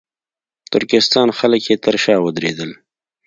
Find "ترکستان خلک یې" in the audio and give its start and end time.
0.73-1.75